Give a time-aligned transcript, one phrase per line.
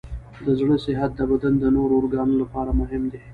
[0.45, 3.21] د زړه صحت د بدن د نورو ارګانونو لپاره مهم دی.